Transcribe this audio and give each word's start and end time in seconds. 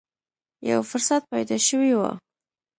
یو 0.69 0.79
فرصت 0.89 1.21
پیدا 1.31 1.57
شوې 1.67 1.93
و 1.95 2.01